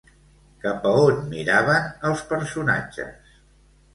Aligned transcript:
Cap 0.63 0.87
a 0.91 0.93
on 1.01 1.19
miraven 1.33 1.85
els 2.11 2.25
personatges? 2.33 3.39